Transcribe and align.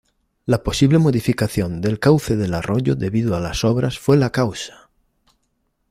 La 0.47 0.63
posible 0.63 0.97
modificación 0.97 1.79
del 1.79 1.99
cauce 1.99 2.35
del 2.35 2.55
arroyo 2.55 2.95
debido 2.95 3.35
a 3.35 3.39
las 3.39 3.63
obras 3.63 3.99
fue 3.99 4.17
la 4.17 4.31
causa. 4.31 4.89